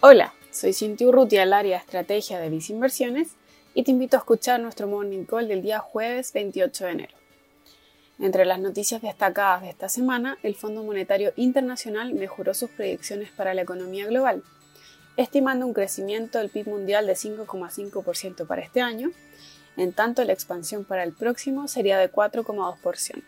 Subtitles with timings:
[0.00, 3.30] Hola, soy Cintia Urrutia del área estrategia de Vice Inversiones
[3.74, 7.16] y te invito a escuchar nuestro Morning Call del día jueves 28 de enero.
[8.20, 13.54] Entre las noticias destacadas de esta semana, el Fondo Monetario Internacional mejoró sus proyecciones para
[13.54, 14.44] la economía global,
[15.16, 19.10] estimando un crecimiento del PIB mundial de 5,5% para este año,
[19.76, 23.24] en tanto la expansión para el próximo sería de 4,2%.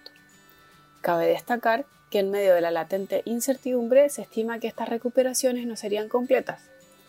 [1.00, 5.76] Cabe destacar que en medio de la latente incertidumbre se estima que estas recuperaciones no
[5.76, 6.62] serían completas.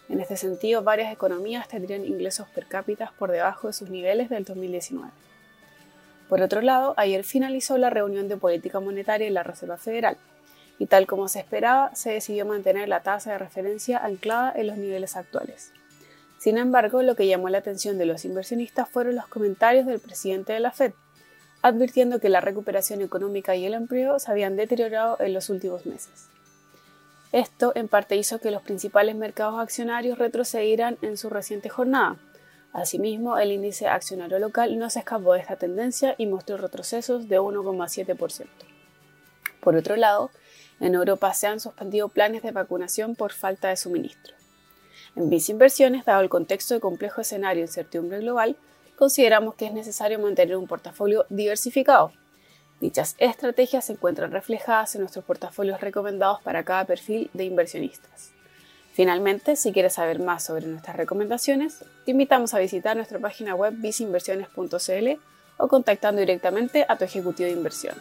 [0.10, 4.44] En este sentido, varias economías tendrían ingresos per cápita por debajo de sus niveles del
[4.44, 5.10] 2019.
[6.30, 10.18] Por otro lado, ayer finalizó la reunión de política monetaria en la Reserva Federal,
[10.80, 14.78] y tal como se esperaba, se decidió mantener la tasa de referencia anclada en los
[14.78, 15.72] niveles actuales.
[16.40, 20.54] Sin embargo, lo que llamó la atención de los inversionistas fueron los comentarios del presidente
[20.54, 20.94] de la Fed,
[21.62, 26.28] advirtiendo que la recuperación económica y el empleo se habían deteriorado en los últimos meses.
[27.32, 32.18] Esto en parte hizo que los principales mercados accionarios retrocedieran en su reciente jornada.
[32.74, 37.40] Asimismo, el índice accionario local no se escapó de esta tendencia y mostró retrocesos de
[37.40, 38.48] 1,7%.
[39.62, 40.32] Por otro lado,
[40.80, 44.34] en Europa se han suspendido planes de vacunación por falta de suministro.
[45.16, 48.56] En Vice Inversiones, dado el contexto de complejo escenario de incertidumbre global,
[49.02, 52.12] consideramos que es necesario mantener un portafolio diversificado.
[52.80, 58.30] Dichas estrategias se encuentran reflejadas en nuestros portafolios recomendados para cada perfil de inversionistas.
[58.94, 63.74] Finalmente, si quieres saber más sobre nuestras recomendaciones, te invitamos a visitar nuestra página web
[63.76, 65.20] viceinversiones.cl
[65.58, 67.96] o contactando directamente a tu ejecutivo de inversión.